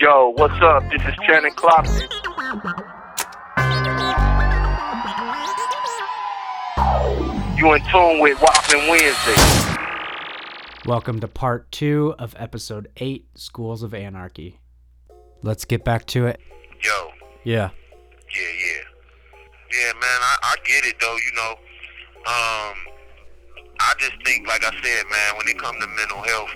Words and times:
Yo, 0.00 0.32
what's 0.36 0.54
up? 0.62 0.82
This 0.90 1.02
is 1.02 1.14
Channing 1.26 1.52
Clockton. 1.52 2.08
You 7.58 7.72
in 7.74 7.82
tune 7.92 8.20
with 8.20 8.40
Whopping 8.40 8.88
Wednesday. 8.88 9.34
Welcome 10.86 11.20
to 11.20 11.28
part 11.28 11.70
two 11.70 12.14
of 12.18 12.34
episode 12.38 12.88
eight 12.96 13.26
Schools 13.34 13.82
of 13.82 13.92
Anarchy. 13.92 14.58
Let's 15.42 15.66
get 15.66 15.84
back 15.84 16.06
to 16.06 16.28
it. 16.28 16.40
Yo, 16.82 16.90
Yeah. 17.44 17.68
yeah, 18.34 18.40
yeah. 18.40 18.82
Yeah, 19.80 19.92
man, 19.92 20.00
I, 20.02 20.36
I 20.44 20.54
get 20.66 20.86
it 20.86 20.94
though, 20.98 21.16
you 21.26 21.32
know. 21.36 21.50
Um 22.26 22.74
I 23.80 23.92
just 23.98 24.14
think, 24.24 24.46
like 24.48 24.64
I 24.64 24.70
said, 24.82 25.04
man, 25.10 25.36
when 25.36 25.46
it 25.46 25.58
comes 25.58 25.78
to 25.80 25.86
mental 25.88 26.22
health, 26.22 26.50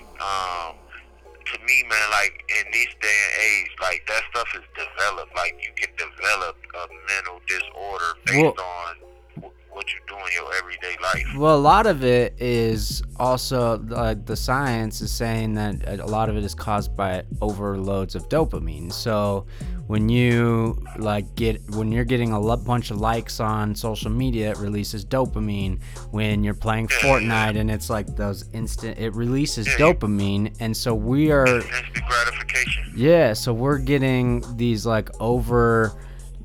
based 8.33 8.43
Well- 8.57 8.65
on 8.65 9.49
what 9.71 9.85
you 9.91 9.99
do 10.07 10.13
in 10.13 10.31
your 10.35 10.53
everyday 10.59 10.95
life. 11.01 11.37
Well, 11.37 11.55
a 11.55 11.59
lot 11.59 11.87
of 11.87 12.03
it 12.03 12.35
is 12.39 13.01
also 13.17 13.79
like 13.87 14.25
the 14.25 14.35
science 14.35 15.01
is 15.01 15.11
saying 15.11 15.55
that 15.55 15.87
a 15.99 16.05
lot 16.05 16.29
of 16.29 16.37
it 16.37 16.43
is 16.43 16.53
caused 16.53 16.95
by 16.95 17.23
overloads 17.41 18.13
of 18.15 18.29
dopamine. 18.29 18.93
So 18.93 19.45
when 19.87 20.09
you 20.09 20.77
like 20.99 21.33
get 21.35 21.59
when 21.71 21.91
you're 21.91 22.05
getting 22.05 22.31
a 22.33 22.39
bunch 22.57 22.91
of 22.91 22.97
likes 23.01 23.39
on 23.39 23.73
social 23.75 24.11
media, 24.11 24.51
it 24.51 24.57
releases 24.57 25.03
dopamine. 25.03 25.79
When 26.11 26.43
you're 26.43 26.53
playing 26.53 26.87
Fortnite 26.89 27.57
and 27.59 27.71
it's 27.71 27.89
like 27.89 28.15
those 28.15 28.45
instant, 28.53 28.99
it 28.99 29.15
releases 29.15 29.65
Yeah. 29.67 29.77
dopamine, 29.87 30.55
and 30.59 30.77
so 30.77 30.93
we 30.93 31.31
are 31.31 31.47
Instant 31.47 31.93
gratification. 32.07 32.93
Yeah, 32.95 33.33
so 33.33 33.51
we're 33.53 33.79
getting 33.79 34.43
these 34.55 34.85
like 34.85 35.09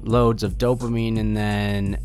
overloads 0.08 0.42
of 0.42 0.56
dopamine, 0.56 1.18
and 1.18 1.36
then 1.36 1.98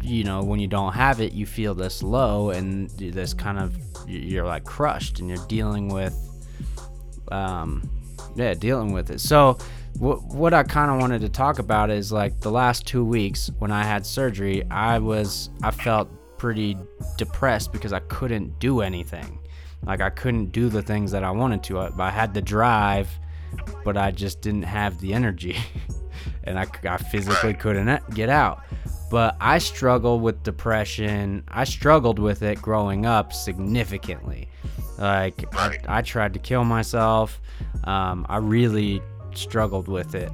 you 0.00 0.24
know 0.24 0.42
when 0.42 0.60
you 0.60 0.68
don't 0.68 0.92
have 0.92 1.20
it, 1.20 1.32
you 1.32 1.44
feel 1.46 1.74
this 1.74 2.02
low, 2.02 2.50
and 2.50 2.90
this 2.90 3.34
kind 3.34 3.58
of 3.58 3.76
you're 4.06 4.46
like 4.46 4.64
crushed, 4.64 5.18
and 5.18 5.28
you're 5.28 5.46
dealing 5.48 5.88
with, 5.88 6.14
um, 7.32 7.88
yeah, 8.36 8.54
dealing 8.54 8.92
with 8.92 9.10
it. 9.10 9.20
So 9.20 9.58
what 9.98 10.22
what 10.26 10.54
I 10.54 10.62
kind 10.62 10.90
of 10.90 11.00
wanted 11.00 11.20
to 11.22 11.28
talk 11.28 11.58
about 11.58 11.90
is 11.90 12.12
like 12.12 12.40
the 12.40 12.50
last 12.50 12.86
two 12.86 13.04
weeks 13.04 13.50
when 13.58 13.72
I 13.72 13.82
had 13.82 14.06
surgery, 14.06 14.64
I 14.70 14.98
was 14.98 15.50
I 15.62 15.70
felt 15.72 16.08
pretty 16.38 16.76
depressed 17.16 17.72
because 17.72 17.92
I 17.92 18.00
couldn't 18.00 18.58
do 18.60 18.80
anything. 18.80 19.40
Like 19.84 20.00
I 20.00 20.10
couldn't 20.10 20.52
do 20.52 20.68
the 20.68 20.82
things 20.82 21.10
that 21.10 21.24
I 21.24 21.30
wanted 21.30 21.62
to. 21.64 21.80
I, 21.80 21.90
I 21.98 22.10
had 22.10 22.34
the 22.34 22.42
drive, 22.42 23.08
but 23.84 23.96
I 23.96 24.10
just 24.12 24.40
didn't 24.40 24.62
have 24.62 25.00
the 25.00 25.14
energy, 25.14 25.56
and 26.48 26.58
I, 26.58 26.66
I 26.84 26.96
physically 26.96 27.54
couldn't 27.54 27.88
e- 27.88 28.14
get 28.14 28.28
out. 28.28 28.64
But 29.10 29.36
I 29.40 29.58
struggled 29.58 30.22
with 30.22 30.42
depression. 30.42 31.44
I 31.48 31.64
struggled 31.64 32.18
with 32.18 32.42
it 32.42 32.60
growing 32.60 33.06
up 33.06 33.32
significantly. 33.32 34.48
Like 34.98 35.44
I, 35.54 35.78
I 35.88 36.02
tried 36.02 36.34
to 36.34 36.38
kill 36.38 36.64
myself. 36.64 37.40
Um, 37.84 38.26
I 38.28 38.38
really 38.38 39.00
struggled 39.34 39.88
with 39.88 40.14
it. 40.14 40.30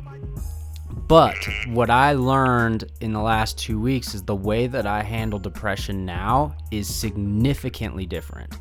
But 1.07 1.37
what 1.69 1.91
I 1.91 2.15
learned 2.15 2.85
in 3.01 3.13
the 3.13 3.21
last 3.21 3.59
two 3.59 3.79
weeks 3.79 4.15
is 4.15 4.23
the 4.23 4.35
way 4.35 4.67
that 4.67 4.87
I 4.87 5.03
handle 5.03 5.39
depression 5.39 6.05
now 6.05 6.57
is 6.71 6.93
significantly 6.93 8.07
different. 8.07 8.59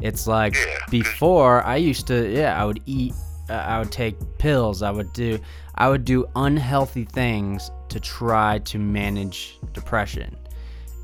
It's 0.00 0.26
like 0.26 0.56
before 0.90 1.62
I 1.64 1.76
used 1.76 2.06
to, 2.06 2.28
yeah, 2.28 2.60
I 2.60 2.64
would 2.64 2.80
eat, 2.86 3.12
uh, 3.50 3.54
I 3.54 3.78
would 3.78 3.92
take 3.92 4.16
pills, 4.38 4.82
I 4.82 4.90
would 4.90 5.12
do, 5.12 5.38
I 5.74 5.88
would 5.88 6.04
do 6.04 6.26
unhealthy 6.36 7.04
things 7.04 7.70
to 7.88 8.00
try 8.00 8.58
to 8.60 8.78
manage 8.78 9.58
depression. 9.72 10.36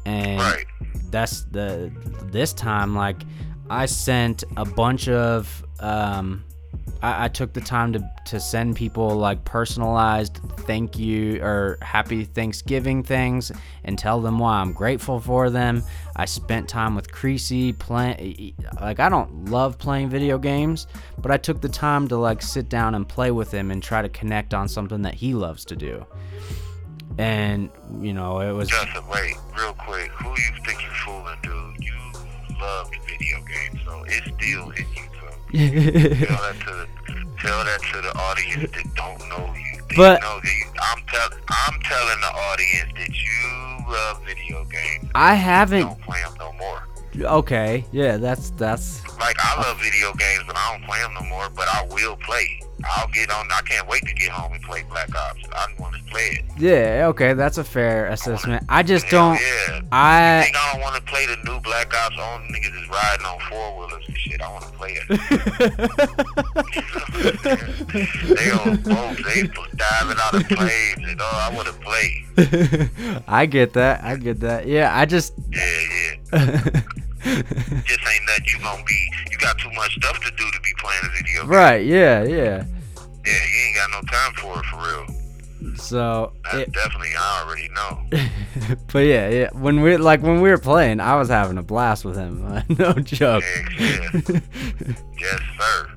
And 0.07 0.41
Right. 0.41 0.65
that's 1.11 1.43
the 1.51 1.91
this 2.33 2.53
time 2.55 2.95
like 2.95 3.21
i 3.71 3.85
sent 3.85 4.45
a 4.57 4.65
bunch 4.65 5.09
of 5.09 5.63
um 5.81 6.43
I, 7.03 7.25
I 7.25 7.29
took 7.29 7.53
the 7.53 7.61
time 7.61 7.93
to 7.93 8.11
to 8.27 8.41
send 8.41 8.77
people 8.77 9.17
like 9.17 9.45
personalized 9.45 10.41
thank 10.61 10.99
you 10.99 11.43
or 11.43 11.79
happy 11.81 12.25
thanksgiving 12.25 13.03
things 13.03 13.53
and 13.85 13.99
tell 13.99 14.21
them 14.21 14.39
why 14.39 14.59
i'm 14.59 14.73
grateful 14.73 15.21
for 15.21 15.49
them 15.49 15.83
i 16.17 16.25
spent 16.25 16.69
time 16.69 16.95
with 16.95 17.11
creasy 17.11 17.73
play 17.73 18.55
like 18.81 19.01
i 19.01 19.09
don't 19.09 19.47
love 19.47 19.79
playing 19.79 20.09
video 20.09 20.39
games 20.39 20.87
but 21.19 21.31
i 21.31 21.37
took 21.37 21.61
the 21.61 21.69
time 21.69 22.07
to 22.09 22.17
like 22.17 22.43
sit 22.43 22.69
down 22.69 22.95
and 22.95 23.09
play 23.09 23.31
with 23.31 23.51
him 23.51 23.71
and 23.71 23.83
try 23.83 24.03
to 24.03 24.09
connect 24.09 24.53
on 24.53 24.69
something 24.69 25.03
that 25.03 25.15
he 25.15 25.33
loves 25.33 25.65
to 25.65 25.77
do 25.77 26.05
and 27.19 27.71
you 28.01 28.13
know 28.13 28.41
it 28.41 28.53
was 28.53 28.69
Justin, 28.69 29.07
wait, 29.09 29.35
real 29.59 29.73
quick. 29.75 30.11
Who 30.13 30.29
you 30.31 30.65
think 30.65 30.83
you're 30.83 30.93
fooling, 30.93 31.39
dude? 31.43 31.85
You 31.85 31.95
loved 32.61 32.97
video 33.09 33.39
games, 33.43 33.81
so 33.85 34.05
it's 34.07 34.27
still 34.37 34.71
in 34.71 34.87
you. 34.95 35.18
Tell 35.53 35.61
that 35.61 36.57
to 36.61 36.67
the 36.67 36.87
tell 37.41 37.65
that 37.65 37.81
to 37.93 38.01
the 38.03 38.13
audience 38.19 38.71
that 38.73 38.95
don't 38.95 39.29
know 39.29 39.55
you. 39.55 39.83
They 39.89 39.97
But- 39.97 40.21
know 40.21 40.41
you, 40.45 40.67
I'm 40.81 41.03
tell 41.07 41.29
I'm 41.49 41.81
telling 41.81 42.21
the 42.21 42.33
audience 42.33 42.93
that 42.97 43.09
you 43.09 43.93
love 43.93 44.23
video 44.27 44.65
games. 44.65 45.11
I 45.15 45.35
haven't. 45.35 45.87
Don't 45.87 46.03
play 46.03 46.21
them 46.23 46.35
no 46.39 46.53
more. 46.55 46.83
Okay, 47.21 47.85
yeah, 47.91 48.17
that's 48.19 48.51
that's. 48.51 49.03
Like 49.19 49.37
I 49.41 49.61
love 49.63 49.81
video 49.81 50.13
games, 50.15 50.45
but 50.47 50.57
I 50.57 50.73
don't 50.73 50.85
play 50.87 51.01
them 51.01 51.15
no 51.15 51.23
more. 51.23 51.49
But 51.51 51.67
I 51.69 51.87
will 51.91 52.17
play. 52.17 52.61
I'll 52.85 53.09
get 53.09 53.31
on. 53.33 53.49
I 53.51 53.61
can't 53.63 53.89
wait 53.89 54.03
to 54.07 54.15
get 54.15 54.29
home 54.31 54.53
and 54.53 54.63
play 54.63 54.85
Black 54.89 55.13
Ops. 55.17 55.41
I 55.53 55.67
want 55.81 55.97
to 55.97 56.03
play 56.05 56.39
it. 56.39 56.45
Yeah, 56.59 57.07
okay, 57.09 57.33
that's 57.33 57.59
a 57.59 57.65
fair 57.65 58.07
assessment. 58.09 58.63
I 58.69 58.83
just 58.85 59.09
don't. 59.09 59.35
Yeah. 59.41 59.81
I 59.91 60.43
think 60.45 60.57
I 60.57 60.73
don't 60.73 60.83
want 60.83 60.95
to 60.97 61.03
play 61.11 61.27
the 61.27 61.37
new 61.45 61.59
Black 61.61 61.93
Ops. 61.95 62.17
All 62.21 62.39
niggas 62.39 62.81
is 62.83 62.89
riding 62.89 63.27
on 63.27 63.41
four 63.51 63.79
wheelers 63.81 64.05
shit. 64.39 64.47
I 64.47 64.53
want 64.53 64.65
to 64.65 64.71
play 64.73 64.93
it. 64.93 65.09
they 68.37 68.51
on 68.51 68.77
boats. 68.83 69.23
They 69.25 69.43
diving 69.77 70.19
out 70.21 70.35
of 70.35 70.49
planes 70.49 71.09
and 71.09 71.21
oh, 71.21 71.25
I 71.25 71.51
want 71.55 71.69
to 71.69 71.75
play. 71.75 72.25
I 73.29 73.47
get 73.47 73.73
that. 73.75 74.03
I 74.05 74.17
get 74.17 74.41
that. 74.41 74.67
Yeah, 74.67 74.97
I 74.97 75.05
just. 75.07 75.35
Yeah, 75.51 76.17
yeah. 76.33 76.81
Just 77.21 77.35
ain't 77.35 78.25
nothing 78.27 78.45
you 78.47 78.59
gonna 78.63 78.85
be. 78.85 79.11
You 79.31 79.39
got 79.39 79.59
too 79.59 79.71
much 79.73 79.93
stuff 79.97 80.21
to 80.21 80.31
do 80.31 80.49
to 80.51 80.61
be 80.61 80.73
playing 80.79 81.01
a 81.03 81.09
video 81.09 81.41
game. 81.43 81.51
right. 81.51 81.85
Yeah. 81.85 82.23
Yeah. 82.23 82.65
Yeah, 83.27 83.27
you 83.27 83.67
ain't 83.67 83.75
got 83.77 83.91
no 83.91 84.01
time 84.09 84.33
for 84.35 84.57
it 84.61 84.67
for 84.67 84.79
real. 84.79 85.07
So. 85.77 86.33
That's 86.45 86.57
It, 86.69 86.73
definitely 86.73 87.09
I 87.19 87.43
already 87.45 87.69
know. 87.69 88.77
but 88.93 89.01
yeah, 89.01 89.29
yeah. 89.29 89.49
When 89.53 89.81
we 89.81 89.97
like 89.97 90.23
when 90.23 90.41
we 90.41 90.51
were 90.51 90.59
playing, 90.59 91.01
I 91.01 91.17
was 91.17 91.29
having 91.29 91.59
a 91.59 91.63
blast 91.63 92.05
with 92.05 92.17
him. 92.17 92.41
no 92.79 92.93
joke. 92.95 93.45
Yeah. 93.79 94.09
yes, 95.19 95.41
sir. 95.59 95.89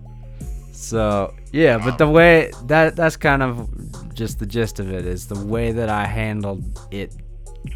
So 0.72 1.34
yeah, 1.52 1.78
but 1.78 1.98
the 1.98 2.08
way 2.08 2.52
that 2.66 2.96
that's 2.96 3.16
kind 3.18 3.44
of 3.44 3.70
just 4.14 4.40
the 4.40 4.46
gist 4.46 4.80
of 4.80 4.92
it 4.92 5.06
is 5.06 5.28
the 5.28 5.40
way 5.46 5.72
that 5.72 5.90
I 5.90 6.06
handled 6.06 6.64
it 6.92 7.14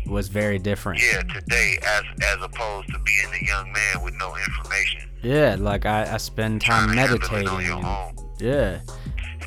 was 0.08 0.28
very 0.28 0.58
different. 0.58 1.02
Yeah, 1.02 1.22
today 1.22 1.78
as 1.86 2.04
as 2.24 2.38
opposed 2.42 2.88
to 2.90 3.00
being 3.00 3.28
a 3.44 3.46
young 3.46 3.72
man 3.72 4.04
with 4.04 4.16
no 4.16 4.36
information. 4.36 5.02
Yeah, 5.22 5.56
like 5.60 5.86
I, 5.86 6.14
I 6.14 6.18
spend 6.18 6.62
time 6.62 6.86
trying 6.94 6.96
to 6.96 7.00
handle 7.02 7.16
it 7.18 7.22
meditating. 7.32 7.48
on 7.50 7.64
your 7.66 7.78
and- 7.78 7.86
own. 8.20 8.30
yeah. 8.40 8.80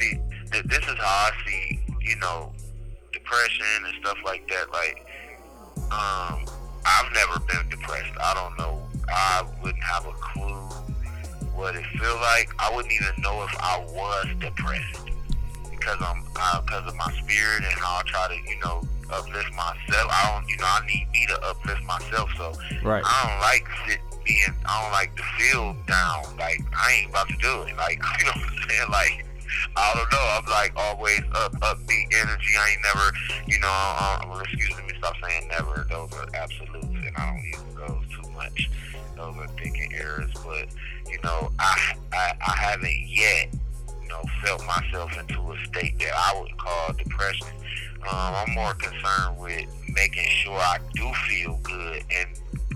See, 0.00 0.18
th- 0.52 0.64
this 0.64 0.78
is 0.78 0.94
how 0.98 1.04
I 1.04 1.30
see, 1.46 1.80
you 2.08 2.16
know, 2.16 2.52
depression 3.12 3.84
and 3.84 3.94
stuff 4.00 4.16
like 4.24 4.48
that. 4.48 4.70
Like, 4.72 5.06
um, 5.92 6.44
I've 6.84 7.12
never 7.12 7.38
been 7.40 7.68
depressed. 7.68 8.16
I 8.20 8.34
don't 8.34 8.58
know. 8.58 8.82
I 9.08 9.44
wouldn't 9.62 9.82
have 9.82 10.06
a 10.06 10.12
clue 10.12 10.68
what 11.54 11.74
it 11.74 11.84
feel 11.98 12.16
like. 12.16 12.50
I 12.58 12.74
wouldn't 12.74 12.92
even 12.92 13.22
know 13.22 13.42
if 13.42 13.54
I 13.58 13.84
was 13.90 14.26
depressed 14.40 15.10
because 15.70 15.98
I'm 16.00 16.22
because 16.64 16.86
of 16.86 16.96
my 16.96 17.12
spirit 17.12 17.64
and 17.64 17.74
how 17.78 17.98
I 17.98 18.02
try 18.06 18.28
to, 18.28 18.50
you 18.50 18.58
know, 18.60 18.82
uplift 19.10 19.52
myself. 19.52 20.10
I 20.10 20.32
don't, 20.32 20.48
you 20.48 20.56
know, 20.58 20.66
I 20.66 20.86
need 20.86 21.08
me 21.12 21.26
to 21.28 21.42
uplift 21.44 21.82
myself. 21.84 22.30
So 22.36 22.52
Right. 22.82 23.02
I 23.04 23.28
don't 23.28 23.40
like 23.40 23.66
sit 23.86 23.98
being. 24.24 24.54
I 24.66 24.82
don't 24.82 24.92
like 24.92 25.16
to 25.16 25.22
feel 25.38 25.76
down. 25.86 26.36
Like 26.38 26.60
I 26.76 26.92
ain't 26.92 27.10
about 27.10 27.28
to 27.28 27.36
do 27.36 27.62
it. 27.62 27.76
Like 27.76 27.98
you 28.18 28.24
know 28.26 28.32
what 28.34 28.50
I'm 28.50 28.68
saying. 28.68 28.90
Like 28.90 29.24
I 29.76 29.94
don't 29.94 30.12
know. 30.12 30.38
I'm 30.38 30.46
like 30.50 30.72
always 30.76 31.20
up, 31.32 31.52
upbeat 31.60 32.14
energy. 32.14 32.54
I 32.58 32.70
ain't 32.70 32.82
never, 32.82 33.44
you 33.46 33.58
know. 33.60 33.68
Uh, 33.68 34.40
excuse 34.42 34.76
me. 34.76 34.92
Stop 34.98 35.14
saying 35.22 35.48
never. 35.48 35.86
Those 35.88 36.12
are 36.14 36.26
absolutes, 36.34 36.86
and 36.86 37.16
I 37.16 37.30
don't 37.30 37.44
use 37.44 37.74
those 37.76 38.04
too 38.14 38.30
much. 38.32 38.70
Those 39.16 39.36
are 39.36 39.48
thinking 39.60 39.92
errors. 39.94 40.30
But 40.44 40.68
you 41.10 41.18
know, 41.22 41.50
I, 41.58 41.94
I 42.12 42.32
I 42.46 42.56
haven't 42.56 43.06
yet, 43.06 43.54
you 44.02 44.08
know, 44.08 44.22
felt 44.44 44.64
myself 44.66 45.16
into 45.18 45.52
a 45.52 45.56
state 45.66 45.98
that 46.00 46.12
I 46.14 46.40
would 46.40 46.56
call 46.58 46.92
depression. 46.92 47.48
Um, 48.02 48.34
I'm 48.34 48.54
more 48.54 48.74
concerned 48.74 49.38
with 49.38 49.66
making 49.88 50.28
sure 50.28 50.56
I 50.56 50.78
do 50.94 51.12
feel 51.28 51.58
good 51.62 52.04
and 52.14 52.28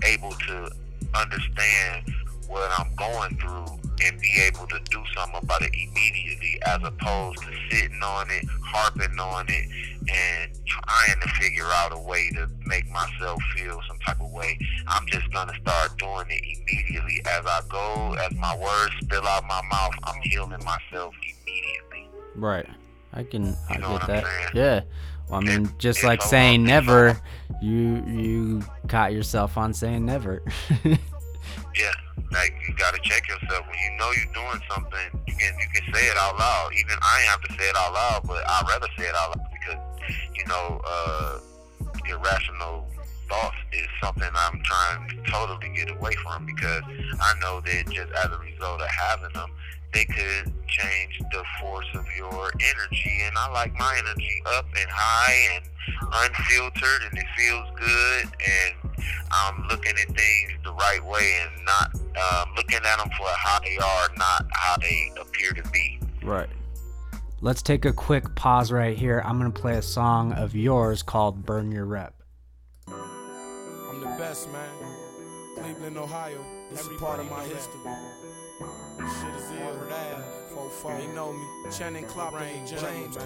able 0.03 0.31
to 0.31 0.69
understand 1.15 2.13
what 2.47 2.69
I'm 2.77 2.93
going 2.95 3.37
through 3.37 3.82
and 4.05 4.19
be 4.19 4.31
able 4.41 4.67
to 4.67 4.79
do 4.89 5.01
something 5.15 5.39
about 5.41 5.61
it 5.61 5.71
immediately 5.73 6.59
as 6.65 6.79
opposed 6.83 7.39
to 7.39 7.47
sitting 7.69 8.01
on 8.03 8.29
it, 8.29 8.45
harping 8.63 9.19
on 9.19 9.45
it, 9.49 9.67
and 10.09 10.51
trying 10.65 11.19
to 11.21 11.27
figure 11.39 11.65
out 11.65 11.91
a 11.93 11.99
way 11.99 12.29
to 12.33 12.47
make 12.65 12.87
myself 12.89 13.41
feel 13.55 13.79
some 13.87 13.97
type 13.99 14.19
of 14.21 14.31
way. 14.31 14.57
I'm 14.87 15.05
just 15.07 15.31
gonna 15.31 15.53
start 15.61 15.97
doing 15.97 16.25
it 16.29 16.43
immediately 16.43 17.21
as 17.29 17.45
I 17.45 17.61
go, 17.69 18.13
as 18.13 18.33
my 18.35 18.55
words 18.57 18.93
spill 19.01 19.25
out 19.27 19.43
my 19.47 19.61
mouth. 19.71 19.93
I'm 20.03 20.21
healing 20.23 20.63
myself 20.63 21.13
immediately. 21.23 22.09
Right. 22.35 22.67
I 23.13 23.23
can 23.23 23.55
I 23.69 23.75
You 23.75 23.79
know 23.81 23.97
get 23.99 24.07
that. 24.07 24.23
saying? 24.25 24.47
Yeah. 24.55 24.81
Well, 25.29 25.39
I 25.39 25.43
mean, 25.43 25.69
just 25.77 26.03
like 26.03 26.21
saying 26.21 26.63
never, 26.63 27.17
you 27.61 28.03
you 28.07 28.63
caught 28.89 29.13
yourself 29.13 29.57
on 29.57 29.73
saying 29.73 30.05
never. 30.05 30.43
Yeah, 31.75 31.91
like 32.31 32.53
you 32.67 32.73
gotta 32.75 32.99
check 33.03 33.27
yourself 33.27 33.65
when 33.67 33.77
you 33.79 33.97
know 33.97 34.11
you're 34.11 34.33
doing 34.33 34.61
something. 34.69 35.21
You 35.27 35.33
can 35.35 35.53
you 35.59 35.67
can 35.73 35.93
say 35.93 36.05
it 36.05 36.17
out 36.17 36.37
loud. 36.37 36.71
Even 36.77 36.97
I 37.01 37.19
ain't 37.21 37.29
have 37.29 37.41
to 37.41 37.53
say 37.53 37.69
it 37.69 37.75
out 37.75 37.93
loud, 37.93 38.21
but 38.25 38.43
I'd 38.47 38.65
rather 38.67 38.87
say 38.97 39.05
it 39.05 39.15
out 39.15 39.37
loud 39.37 39.47
because 39.51 39.79
you 40.35 40.45
know 40.47 40.81
uh, 40.85 41.39
irrational 42.09 42.87
thoughts 43.29 43.55
is 43.71 43.87
something 44.01 44.29
I'm 44.33 44.61
trying 44.63 45.09
to 45.09 45.31
totally 45.31 45.69
get 45.75 45.89
away 45.89 46.13
from 46.23 46.45
because 46.45 46.83
I 47.21 47.33
know 47.41 47.61
that 47.61 47.89
just 47.89 48.11
as 48.11 48.31
a 48.31 48.39
result 48.39 48.81
of 48.81 48.87
having 48.87 49.33
them, 49.33 49.49
they 49.93 50.05
could 50.05 50.51
change 50.67 51.19
the 51.31 51.43
force 51.61 51.85
of 51.93 52.05
your 52.17 52.51
energy. 52.53 53.21
And 53.21 53.37
I 53.37 53.49
like 53.51 53.73
my 53.77 53.95
energy 53.97 54.41
up 54.55 54.65
and 54.65 54.89
high 54.89 55.55
and 55.55 55.65
unfiltered, 56.13 57.03
and 57.09 57.17
it 57.17 57.25
feels 57.37 57.67
good. 57.79 58.25
And 58.25 58.93
I'm 59.31 59.67
looking 59.67 59.93
at 59.93 60.07
things 60.07 60.51
the 60.63 60.73
right 60.73 61.03
way 61.05 61.41
and 61.41 61.65
not 61.65 61.93
um, 61.95 62.53
looking 62.55 62.77
at 62.77 62.97
them 62.97 63.09
for 63.17 63.27
how 63.27 63.59
they 63.59 63.77
are, 63.77 64.09
not 64.17 64.45
how 64.51 64.77
they 64.77 65.11
appear 65.19 65.51
to 65.51 65.69
be. 65.69 65.99
right. 66.23 66.49
Let's 67.41 67.61
take 67.61 67.83
a 67.83 67.91
quick 67.91 68.35
pause 68.35 68.71
right 68.71 68.97
here. 68.97 69.21
I'm 69.25 69.37
gonna 69.37 69.51
play 69.51 69.75
a 69.75 69.81
song 69.81 70.31
of 70.31 70.55
yours 70.55 71.03
called 71.03 71.45
"Burn 71.45 71.73
Your 71.73 71.83
Rep." 71.83 72.22
Best, 74.23 74.49
man. 74.53 74.71
Cleveland, 75.57 75.97
Ohio. 75.97 76.45
This 76.71 76.87
is 76.87 76.97
part 76.97 77.19
of 77.19 77.29
my 77.29 77.43
history. 77.43 77.81
Shit 79.19 79.35
is 79.35 79.51
ill. 79.59 79.83
Four 80.53 80.69
four. 80.69 80.95
They 80.95 81.07
know 81.07 81.33
me. 81.33 81.45
Channing 81.69 82.05
Clark, 82.05 82.39
James, 82.39 82.71
James 82.71 83.17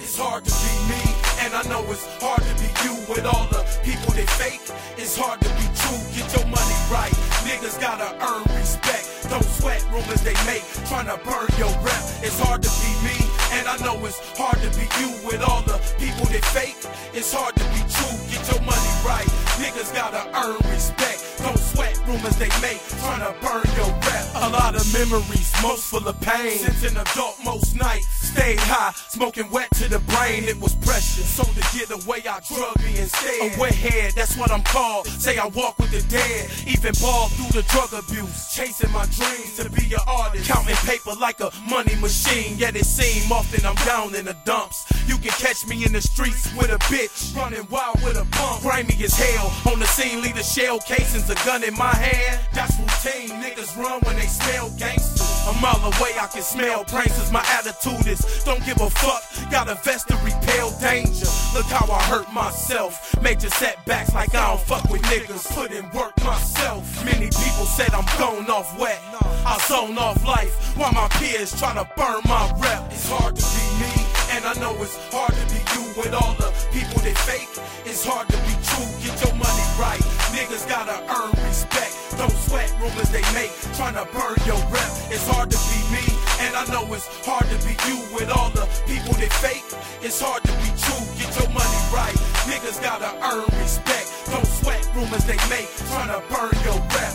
It's 0.00 0.16
hard 0.16 0.46
to 0.46 0.54
be 0.64 0.72
me, 0.88 1.02
and 1.44 1.52
I 1.52 1.62
know 1.68 1.84
it's 1.92 2.06
hard 2.16 2.40
to 2.48 2.54
be 2.56 2.68
you 2.80 2.96
with 3.12 3.26
all 3.26 3.44
the 3.52 3.60
people 3.84 4.14
that 4.16 4.30
fake. 4.40 4.64
It's 4.96 5.14
hard 5.20 5.38
to 5.42 5.50
be 5.60 5.66
true, 5.76 6.00
get 6.16 6.32
your 6.32 6.48
money 6.48 6.78
right. 6.88 7.12
Niggas 7.44 7.78
gotta 7.78 8.16
earn 8.24 8.44
respect. 8.56 9.28
Don't 9.28 9.44
sweat 9.44 9.84
rumors 9.92 10.22
they 10.24 10.38
make, 10.48 10.64
tryna 10.88 11.20
burn 11.28 11.52
your 11.60 11.74
rep. 11.84 12.02
It's 12.24 12.40
hard 12.40 12.62
to 12.62 12.72
be 12.80 12.92
me, 13.04 13.16
and 13.52 13.68
I 13.68 13.76
know 13.84 14.00
it's 14.06 14.16
hard 14.32 14.56
to 14.64 14.70
be 14.80 14.88
you 14.96 15.12
with 15.28 15.44
all 15.44 15.60
the 15.60 15.76
people 16.00 16.24
that 16.32 16.44
fake. 16.56 16.80
It's 17.12 17.34
hard 17.36 17.54
to 17.60 17.64
be 17.76 17.84
true, 17.84 18.16
get 18.32 18.40
your 18.48 18.64
money 18.64 18.92
right. 19.04 19.47
Niggas 19.68 19.92
gotta 19.92 20.24
earn 20.34 20.56
respect. 20.72 21.20
Don't 21.44 21.58
sweat 21.58 22.00
rumors 22.06 22.36
they 22.36 22.48
make, 22.64 22.80
tryna 23.04 23.38
burn 23.42 23.68
your 23.76 23.92
rep. 24.00 24.24
A 24.36 24.48
lot 24.48 24.74
of 24.74 24.90
memories, 24.94 25.52
most 25.62 25.84
full 25.90 26.08
of 26.08 26.18
pain. 26.22 26.56
Since 26.56 26.90
an 26.90 26.96
adult, 26.96 27.36
most 27.44 27.76
nights 27.76 28.17
stayed 28.28 28.60
high, 28.60 28.92
smoking 29.08 29.50
wet 29.50 29.70
to 29.80 29.88
the 29.88 29.98
brain. 30.12 30.44
It 30.44 30.60
was 30.60 30.74
precious. 30.76 31.28
So 31.28 31.44
to 31.44 31.62
get 31.72 31.90
away, 31.90 32.20
I 32.28 32.40
drug 32.44 32.76
me 32.84 32.98
instead. 32.98 33.56
A 33.56 33.60
wet 33.60 33.74
that's 34.14 34.36
what 34.36 34.50
I'm 34.50 34.62
called. 34.62 35.06
Say 35.06 35.38
I 35.38 35.46
walk 35.46 35.78
with 35.78 35.90
the 35.90 36.02
dead, 36.08 36.50
even 36.66 36.92
ball 37.00 37.28
through 37.28 37.52
the 37.60 37.64
drug 37.68 37.92
abuse. 37.92 38.52
Chasing 38.54 38.92
my 38.92 39.06
dreams 39.06 39.56
to 39.56 39.70
be 39.70 39.86
an 39.94 40.00
artist, 40.06 40.48
counting 40.48 40.76
paper 40.84 41.12
like 41.18 41.40
a 41.40 41.50
money 41.68 41.94
machine. 41.96 42.58
Yet 42.58 42.76
it 42.76 42.84
seem 42.84 43.30
often 43.32 43.64
I'm 43.64 43.78
down 43.86 44.14
in 44.14 44.26
the 44.26 44.36
dumps. 44.44 44.84
You 45.06 45.16
can 45.16 45.32
catch 45.32 45.66
me 45.66 45.84
in 45.84 45.92
the 45.92 46.02
streets 46.02 46.52
with 46.54 46.70
a 46.70 46.78
bitch, 46.90 47.34
running 47.36 47.66
wild 47.70 48.02
with 48.02 48.16
a 48.16 48.26
pump. 48.32 48.62
Grimy 48.62 48.96
as 49.02 49.14
hell 49.16 49.52
on 49.72 49.78
the 49.78 49.86
scene, 49.86 50.20
leave 50.20 50.36
the 50.36 50.42
shell 50.42 50.78
casings, 50.80 51.30
a 51.30 51.34
gun 51.46 51.64
in 51.64 51.74
my 51.74 51.94
hand. 51.94 52.40
That's 52.52 52.76
routine. 52.78 53.30
Niggas 53.42 53.76
run 53.76 54.00
when 54.00 54.16
they 54.16 54.26
smell 54.26 54.70
gangsters. 54.78 55.17
Mile 55.60 55.84
away, 55.84 56.14
I 56.20 56.28
can 56.30 56.42
smell 56.42 56.84
pranksters. 56.84 57.32
My 57.32 57.44
attitude 57.58 58.06
is 58.06 58.44
don't 58.44 58.64
give 58.64 58.80
a 58.80 58.88
fuck. 58.90 59.22
Got 59.50 59.68
a 59.68 59.74
vest 59.74 60.08
to 60.08 60.16
repel 60.22 60.70
danger. 60.78 61.26
Look 61.54 61.66
how 61.66 61.90
I 61.90 62.00
hurt 62.04 62.32
myself. 62.32 63.20
Major 63.22 63.50
setbacks 63.50 64.14
like 64.14 64.34
I 64.34 64.48
don't 64.48 64.60
fuck 64.60 64.88
with 64.88 65.02
niggas. 65.02 65.52
Put 65.54 65.72
in 65.72 65.90
work 65.90 66.16
myself. 66.24 67.04
Many 67.04 67.26
people 67.26 67.66
said 67.66 67.90
I'm 67.92 68.06
going 68.18 68.48
off 68.48 68.78
wet. 68.78 69.00
I 69.44 69.58
zone 69.66 69.98
off 69.98 70.24
life 70.24 70.76
while 70.76 70.92
my 70.92 71.08
peers 71.18 71.58
try 71.58 71.74
to 71.74 71.88
burn 71.96 72.20
my 72.24 72.52
rep. 72.58 72.86
It's 72.92 73.08
hard 73.10 73.34
to 73.34 73.42
be 73.42 73.64
me, 73.82 73.92
and 74.36 74.44
I 74.44 74.54
know 74.60 74.80
it's 74.82 74.96
hard 75.10 75.34
to 75.34 75.44
be 75.50 75.60
you 75.74 75.82
with 75.98 76.14
all 76.14 76.34
the 76.34 76.52
people 76.70 77.00
that 77.02 77.18
fake. 77.26 77.48
It's 77.84 78.04
hard 78.04 78.28
to 78.28 78.36
be 78.46 78.54
true. 78.78 78.86
Get 79.02 79.16
your 79.24 79.34
money 79.34 79.66
right. 79.78 80.02
Niggas 80.34 80.68
gotta 80.68 81.02
earn 81.10 81.32
respect. 81.46 81.94
Don't 82.16 82.32
sweat 82.46 82.70
rumors 82.80 83.10
they 83.10 83.22
make, 83.34 83.50
tryna 83.78 84.06
burn 84.12 84.38
your 84.46 84.58
rep. 84.70 84.90
It's 85.10 85.26
hard 85.26 85.50
to 85.50 85.58
be 85.70 85.78
me, 85.94 86.04
and 86.42 86.54
I 86.54 86.66
know 86.72 86.82
it's 86.94 87.06
hard 87.24 87.46
to 87.46 87.58
be 87.66 87.74
you 87.86 87.98
with 88.14 88.30
all 88.30 88.50
the 88.50 88.66
people 88.86 89.14
that 89.18 89.32
fake. 89.38 89.64
It's 90.02 90.20
hard 90.20 90.42
to 90.44 90.52
be 90.62 90.70
true, 90.78 91.02
get 91.18 91.30
your 91.38 91.50
money 91.54 91.80
right. 91.94 92.14
Niggas 92.50 92.82
gotta 92.82 93.10
earn 93.22 93.46
respect. 93.62 94.06
Don't 94.30 94.46
sweat 94.46 94.82
rumors 94.94 95.24
they 95.24 95.38
make, 95.48 95.68
tryna 95.90 96.22
burn 96.28 96.54
your 96.66 96.78
rep. 96.94 97.14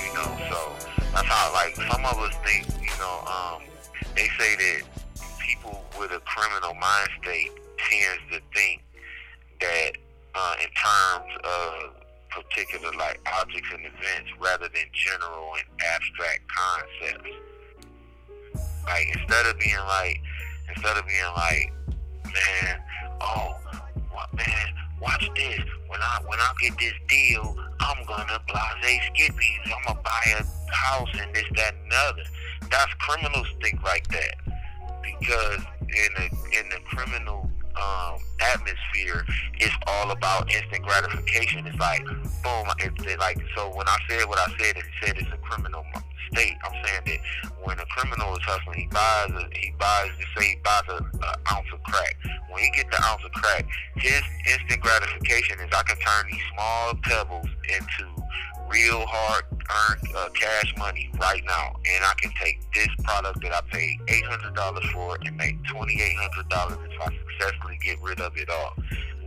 you 0.00 0.10
know. 0.16 0.30
So 0.48 0.58
that's 1.12 1.28
how 1.28 1.52
like 1.52 1.76
some 1.76 2.04
of 2.04 2.16
us 2.18 2.34
think, 2.44 2.66
you 2.80 2.96
know, 2.98 3.16
um, 3.28 3.62
they 4.16 4.28
say 4.38 4.56
that 4.56 4.82
people 5.38 5.84
with 5.98 6.12
a 6.12 6.20
criminal 6.24 6.74
mind 6.74 7.08
state 7.22 7.52
tends 7.76 8.22
to 8.32 8.40
think 8.54 8.82
that 9.60 9.92
uh, 10.34 10.54
in 10.62 10.68
terms 10.70 11.32
of 11.44 12.00
particular 12.30 12.90
like 12.96 13.20
objects 13.40 13.68
and 13.74 13.84
events 13.84 14.30
rather 14.38 14.68
than 14.68 14.86
general 14.92 15.52
and 15.54 15.82
abstract 15.94 16.40
concepts. 16.48 17.30
Like 18.86 19.06
instead 19.14 19.46
of 19.46 19.58
being 19.58 19.78
like 19.86 20.20
instead 20.68 20.96
of 20.96 21.06
being 21.06 21.32
like, 21.36 21.72
man, 22.24 22.80
oh 23.20 23.56
what 24.12 24.32
man, 24.34 24.66
watch 25.00 25.28
this. 25.34 25.60
When 25.88 26.00
I 26.00 26.20
when 26.26 26.38
I 26.38 26.52
get 26.60 26.78
this 26.78 26.94
deal, 27.08 27.56
I'm 27.80 28.04
gonna 28.06 28.40
blase 28.46 29.02
Skippies. 29.14 29.66
I'm 29.66 29.82
gonna 29.86 30.00
buy 30.02 30.22
a 30.38 30.72
house 30.72 31.08
and 31.20 31.34
this, 31.34 31.44
that, 31.56 31.74
and 31.74 31.92
other. 31.92 32.22
That's 32.70 32.92
criminals 33.00 33.48
think 33.62 33.82
like 33.82 34.06
that 34.08 34.34
because 35.02 35.62
in 35.80 36.08
the 36.16 36.58
in 36.58 36.68
the 36.68 36.80
criminal 36.84 37.49
um, 37.76 38.18
atmosphere, 38.40 39.24
it's 39.60 39.74
all 39.86 40.10
about 40.10 40.52
instant 40.52 40.82
gratification. 40.82 41.66
It's 41.66 41.78
like 41.78 42.04
boom. 42.04 42.66
It's 42.78 43.18
like 43.18 43.38
so. 43.56 43.70
When 43.74 43.88
I 43.88 43.96
said 44.08 44.28
what 44.28 44.38
I 44.38 44.46
said, 44.58 44.76
it 44.76 44.84
said 45.02 45.16
it's 45.18 45.30
a 45.32 45.38
criminal 45.38 45.84
state. 46.32 46.56
I'm 46.64 46.72
saying 46.84 47.02
that 47.06 47.18
when 47.62 47.78
a 47.78 47.86
criminal 47.86 48.32
is 48.34 48.42
hustling, 48.42 48.80
he 48.80 48.86
buys 48.86 49.30
a, 49.30 49.48
he 49.58 49.72
buys 49.78 50.10
just 50.18 50.30
say 50.38 50.54
he 50.54 50.56
buys 50.64 50.82
a, 50.88 50.98
a 50.98 51.54
ounce 51.54 51.66
of 51.72 51.82
crack. 51.84 52.16
When 52.50 52.62
he 52.62 52.70
get 52.70 52.90
the 52.90 53.02
ounce 53.04 53.22
of 53.24 53.32
crack, 53.32 53.66
his 53.96 54.22
instant 54.48 54.80
gratification 54.80 55.60
is 55.60 55.68
I 55.72 55.82
can 55.82 55.96
turn 55.98 56.26
these 56.30 56.42
small 56.54 56.94
pebbles 57.02 57.48
into 57.68 58.19
real 58.70 59.04
hard 59.06 59.44
earned 59.50 60.16
uh, 60.16 60.28
cash 60.34 60.74
money 60.78 61.10
right 61.20 61.42
now, 61.46 61.74
and 61.86 62.04
I 62.04 62.14
can 62.20 62.32
take 62.42 62.60
this 62.72 62.88
product 63.04 63.42
that 63.42 63.52
I 63.52 63.60
paid 63.70 63.98
eight 64.08 64.24
hundred 64.24 64.54
dollars 64.54 64.84
for 64.92 65.18
and 65.24 65.36
make 65.36 65.62
twenty 65.64 66.00
eight 66.00 66.16
hundred 66.16 66.48
dollars 66.48 66.78
if 66.90 67.00
I 67.00 67.08
successfully 67.38 67.78
get 67.82 68.00
rid 68.02 68.20
of 68.20 68.36
it 68.36 68.48
all. 68.48 68.74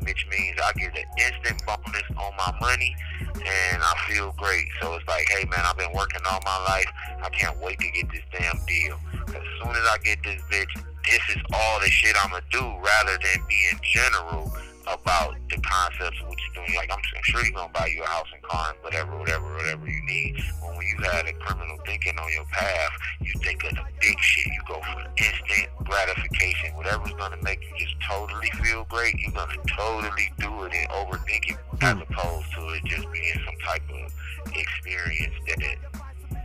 Which 0.04 0.28
means 0.30 0.58
I 0.62 0.74
get 0.74 0.92
an 0.98 1.06
instant 1.18 1.66
bonus 1.66 2.04
on 2.18 2.34
my 2.36 2.54
money, 2.60 2.94
and 3.36 3.82
I 3.82 3.94
feel 4.10 4.34
great. 4.38 4.66
So 4.82 4.96
it's 4.96 5.08
like, 5.08 5.26
hey 5.30 5.46
man, 5.46 5.62
I've 5.64 5.78
been 5.78 5.94
working 5.94 6.20
all 6.30 6.40
my 6.44 6.58
life. 6.66 6.92
I 7.24 7.30
can't 7.30 7.58
wait 7.62 7.80
to 7.80 7.90
get 7.92 8.12
this 8.12 8.24
damn 8.38 8.60
deal. 8.68 9.00
As 9.30 9.44
soon 9.62 9.72
as 9.72 9.88
I 9.88 9.98
get 10.04 10.22
this 10.24 10.42
bitch, 10.52 10.76
this 11.06 11.22
is 11.30 11.42
all 11.54 11.80
the 11.80 11.88
shit 11.88 12.18
I'ma 12.22 12.42
do, 12.52 12.60
rather 12.60 13.18
than 13.18 13.46
being 13.48 13.80
general 13.82 14.52
about 14.88 15.36
the 15.50 15.58
concepts 15.62 16.20
of 16.22 16.28
what 16.28 16.38
you're 16.38 16.66
doing. 16.66 16.76
Like 16.76 16.92
I'm, 16.92 17.00
I'm 17.00 17.24
sure 17.24 17.44
you're 17.44 17.54
gonna 17.54 17.72
buy 17.74 17.88
you 17.88 18.04
a 18.04 18.08
house 18.08 18.28
and 18.34 18.42
car 18.44 18.74
and 18.74 18.84
whatever, 18.84 19.18
whatever, 19.18 19.46
whatever 19.56 19.88
you 19.88 20.02
need. 20.06 20.36
But 20.62 20.76
when 20.76 20.86
you 20.88 20.98
had 21.04 21.26
a 21.28 21.34
criminal 21.34 21.78
thinking 21.86 22.18
on 22.18 22.32
your 22.34 22.46
path, 22.46 22.92
you 23.22 23.34
think 23.40 23.64
of 23.64 23.72
the 23.72 23.84
big 24.02 24.20
shit. 24.20 24.46
You 24.48 24.62
go 24.68 24.82
for 24.82 25.02
instant 25.18 25.70
gratification. 25.84 26.76
Whatever's 26.76 27.14
gonna 27.14 27.42
make 27.44 27.62
you 27.62 27.86
just 27.86 27.96
totally 28.10 28.50
feel 28.64 28.86
great, 28.90 29.16
you're 29.20 29.32
gonna 29.32 29.58
totally 29.78 30.32
do 30.40 30.64
it 30.64 30.74
and 30.74 30.90
overthink 30.90 31.52
it, 31.52 31.58
as 31.82 31.98
opposed 32.02 32.52
to 32.54 32.70
it 32.74 32.84
just 32.86 33.12
being 33.12 33.40
some 33.46 33.58
type 33.66 33.84
of 33.90 34.14
experience 34.54 35.36
that 35.48 35.78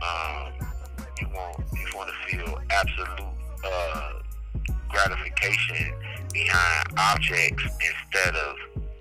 um, 0.01 0.53
you 1.19 1.27
want. 1.33 1.59
You 1.73 1.97
want 1.97 2.09
to 2.09 2.37
feel 2.37 2.61
absolute. 2.69 3.33
Uh, 3.61 4.13
gratification 4.89 5.93
behind 6.33 6.85
objects 6.97 7.63
instead 8.11 8.35
of 8.35 8.55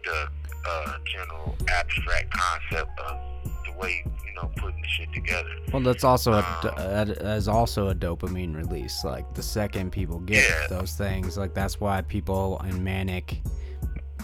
the 0.05 0.29
uh, 0.69 0.93
general 1.07 1.57
abstract 1.69 2.31
concept 2.31 2.91
of 3.01 3.17
the 3.65 3.73
way, 3.81 4.05
you 4.27 4.35
know, 4.35 4.51
putting 4.57 4.81
the 4.81 4.89
shit 4.89 5.13
together. 5.13 5.49
Well, 5.73 5.83
that's 5.83 6.05
also 6.05 6.33
a, 6.33 6.39
Um, 6.39 6.75
that 6.77 7.09
is 7.09 7.49
also 7.49 7.89
a 7.89 7.95
dopamine 7.95 8.55
release. 8.55 9.05
Like 9.05 9.35
the 9.35 9.43
second 9.43 9.91
people 9.93 10.19
get 10.21 10.45
Yeah. 10.49 10.67
those 10.69 10.93
things, 10.93 11.37
like 11.37 11.55
that's 11.55 11.81
why 11.81 12.03
people 12.03 12.61
in 12.69 12.83
manic, 12.83 13.41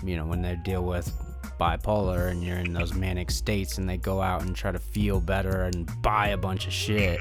you 0.05 0.17
know, 0.17 0.27
when 0.27 0.43
they 0.43 0.57
deal 0.65 0.83
with 0.85 1.11
bipolar 1.61 2.31
and 2.31 2.43
you're 2.43 2.59
in 2.59 2.73
those 2.73 2.95
manic 2.95 3.31
states 3.31 3.79
and 3.79 3.89
they 3.89 3.97
go 3.97 4.21
out 4.21 4.43
and 4.43 4.57
try 4.57 4.73
to 4.73 4.79
feel 4.79 5.21
better 5.21 5.63
and 5.63 5.89
buy 6.03 6.29
a 6.29 6.37
bunch 6.37 6.67
of 6.67 6.73
shit. 6.73 7.21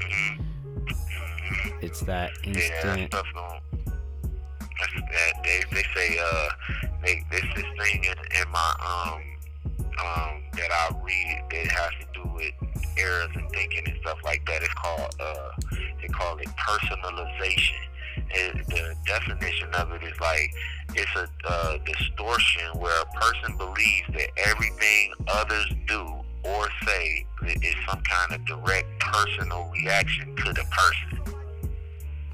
It's 1.80 2.00
that 2.00 2.30
Yeah, 2.44 2.52
that 2.52 2.98
instant. 2.98 3.12
stuff 3.12 3.26
don't. 3.34 3.60
That, 4.96 5.42
they 5.44 5.62
they 5.72 5.84
say 5.94 6.18
uh 6.18 6.48
they 7.04 7.23
that 11.54 11.70
has 11.70 11.90
to 12.00 12.22
do 12.22 12.28
with 12.34 12.52
errors 12.98 13.30
in 13.34 13.48
thinking 13.50 13.82
and 13.86 13.98
stuff 14.02 14.18
like 14.24 14.44
that. 14.46 14.62
It's 14.62 14.74
called 14.74 15.14
uh 15.20 15.50
they 16.00 16.08
call 16.08 16.36
it 16.38 16.48
personalization. 16.48 17.80
And 18.16 18.64
the 18.66 18.94
definition 19.06 19.68
of 19.74 19.90
it 19.92 20.02
is 20.02 20.18
like 20.20 20.54
it's 20.94 21.10
a 21.16 21.28
uh, 21.48 21.78
distortion 21.84 22.78
where 22.78 23.02
a 23.02 23.06
person 23.18 23.56
believes 23.56 24.06
that 24.12 24.28
everything 24.46 25.12
others 25.28 25.70
do 25.86 26.14
or 26.44 26.68
say 26.86 27.26
is 27.42 27.74
some 27.88 28.00
kind 28.02 28.32
of 28.32 28.44
direct 28.46 28.86
personal 29.00 29.70
reaction 29.74 30.36
to 30.36 30.52
the 30.52 30.64
person. 30.70 31.34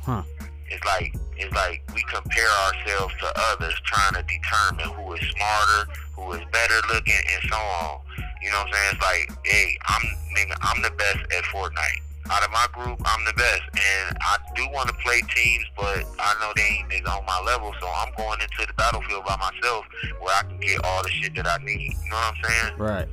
Huh. 0.02 0.22
It's 0.68 0.84
like 0.84 1.14
it's 1.36 1.54
like 1.54 1.82
we 1.94 2.02
compare 2.12 2.50
ourselves 2.66 3.14
to 3.20 3.32
others, 3.52 3.74
trying 3.84 4.14
to 4.14 4.22
determine 4.22 4.94
who 4.94 5.14
is 5.14 5.20
smarter, 5.30 5.90
who 6.14 6.32
is 6.32 6.42
better 6.52 6.80
looking, 6.92 7.14
and 7.14 7.50
so 7.50 7.56
on. 7.56 8.00
You 8.42 8.50
know 8.50 8.58
what 8.58 8.68
I'm 8.68 8.72
saying? 8.72 8.90
It's 8.92 9.02
like, 9.02 9.46
hey, 9.46 9.76
I'm 9.86 10.02
nigga, 10.36 10.56
I'm 10.62 10.82
the 10.82 10.90
best 10.90 11.20
at 11.32 11.44
Fortnite. 11.52 12.00
Out 12.30 12.44
of 12.44 12.50
my 12.52 12.66
group, 12.72 13.00
I'm 13.04 13.24
the 13.24 13.32
best, 13.32 13.62
and 13.74 14.16
I 14.20 14.36
do 14.54 14.62
want 14.72 14.88
to 14.88 14.94
play 15.02 15.20
teams, 15.34 15.64
but 15.76 16.04
I 16.20 16.34
know 16.40 16.52
they 16.54 16.62
ain't 16.62 16.88
nigga 16.88 17.10
on 17.18 17.26
my 17.26 17.40
level, 17.44 17.74
so 17.80 17.88
I'm 17.88 18.12
going 18.16 18.40
into 18.40 18.66
the 18.66 18.72
battlefield 18.74 19.24
by 19.24 19.36
myself, 19.36 19.84
where 20.20 20.34
I 20.36 20.42
can 20.42 20.60
get 20.60 20.84
all 20.84 21.02
the 21.02 21.10
shit 21.10 21.34
that 21.34 21.48
I 21.48 21.58
need. 21.64 21.92
You 21.92 22.10
know 22.10 22.16
what 22.16 22.34
I'm 22.34 22.42
saying? 22.44 22.78
Right. 22.78 23.08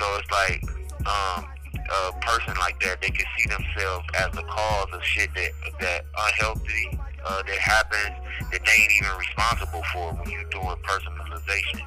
So 0.00 0.16
it's 0.16 0.30
like 0.30 0.62
um, 1.06 1.44
a 1.74 2.12
person 2.20 2.54
like 2.58 2.80
that, 2.80 3.00
they 3.02 3.10
can 3.10 3.26
see 3.36 3.48
themselves 3.48 4.06
as 4.14 4.32
the 4.32 4.42
cause 4.42 4.88
of 4.92 5.02
shit 5.02 5.30
that 5.34 5.50
that 5.80 6.04
unhealthy 6.16 6.98
uh, 7.24 7.42
that 7.42 7.58
happens 7.58 8.16
that 8.50 8.60
they 8.64 8.72
ain't 8.72 8.92
even 9.00 9.16
responsible 9.18 9.82
for 9.92 10.12
when 10.14 10.30
you're 10.30 10.44
doing 10.44 10.76
personalization. 10.84 11.82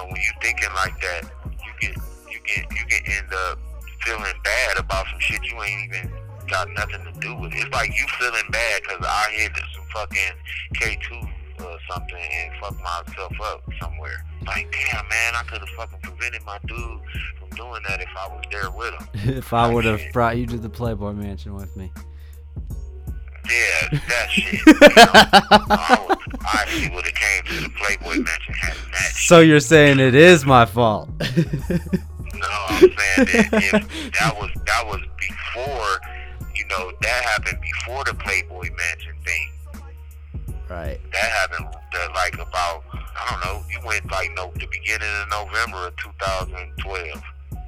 Know, 0.00 0.06
when 0.06 0.16
you 0.16 0.32
thinking 0.40 0.68
like 0.74 0.98
that, 1.00 1.22
you 1.44 1.72
get 1.80 1.96
you 2.30 2.40
get 2.46 2.64
you 2.72 2.84
can 2.86 3.12
end 3.12 3.32
up 3.48 3.58
feeling 4.00 4.32
bad 4.42 4.78
about 4.78 5.04
some 5.10 5.20
shit 5.20 5.42
you 5.44 5.62
ain't 5.62 5.92
even 5.92 6.10
got 6.48 6.68
nothing 6.70 7.04
to 7.04 7.20
do 7.20 7.34
with. 7.36 7.52
It. 7.52 7.66
It's 7.66 7.74
like 7.74 7.90
you 7.90 8.06
feeling 8.18 8.48
bad 8.50 8.82
because 8.82 9.04
I 9.06 9.30
hit 9.32 9.52
some 9.74 9.84
fucking 9.92 10.32
K2 10.76 11.22
or 11.64 11.76
something 11.90 12.16
and 12.16 12.52
fuck 12.62 12.80
myself 12.80 13.32
up 13.44 13.62
somewhere. 13.78 14.24
Like, 14.46 14.72
damn, 14.72 15.06
man, 15.08 15.34
I 15.34 15.42
could 15.46 15.60
have 15.60 15.68
fucking 15.76 15.98
prevented 16.00 16.46
my 16.46 16.58
dude 16.66 17.00
from 17.38 17.50
doing 17.50 17.82
that 17.86 18.00
if 18.00 18.08
I 18.18 18.28
was 18.28 18.44
there 18.50 18.70
with 18.70 18.94
him. 18.94 19.08
if 19.36 19.52
I 19.52 19.70
would 19.70 19.84
have 19.84 20.00
brought 20.14 20.38
you 20.38 20.46
to 20.46 20.56
the 20.56 20.70
Playboy 20.70 21.12
Mansion 21.12 21.54
with 21.54 21.76
me. 21.76 21.92
Yeah, 23.50 23.98
that 24.08 24.26
shit. 24.30 24.52
You 24.54 24.72
know, 24.72 25.10
I, 25.12 26.16
I 26.46 26.62
actually 26.62 26.94
would 26.94 27.04
have 27.04 27.14
came 27.14 27.44
to 27.44 27.62
the 27.64 27.70
Playboy 27.70 28.16
Mansion 28.22 28.54
having 28.54 28.90
that 28.92 28.98
shit. 29.12 29.26
So 29.28 29.40
you're 29.40 29.60
saying 29.60 29.98
it 30.00 30.14
is 30.14 30.44
my 30.44 30.64
fault? 30.66 31.08
No, 32.32 32.46
I'm 32.68 32.80
saying 32.80 32.92
that 32.96 33.48
if 33.52 34.12
that 34.18 34.34
was 34.40 34.50
that 34.64 34.86
was 34.86 35.00
before, 35.18 36.00
you 36.54 36.64
know, 36.70 36.90
that 37.02 37.24
happened 37.24 37.58
before 37.60 38.02
the 38.04 38.14
Playboy 38.14 38.70
Mansion 38.78 39.14
thing. 39.26 39.48
right. 40.70 40.98
That 41.12 41.30
happened 41.30 41.66
like 42.14 42.34
about 42.34 42.82
I 42.94 43.30
don't 43.30 43.40
know. 43.44 43.62
You 43.70 43.78
went 43.86 44.10
like 44.10 44.30
no 44.36 44.50
the 44.54 44.66
beginning 44.70 45.08
of 45.22 45.28
November 45.28 45.88
of 45.88 45.96
2012. 45.96 47.22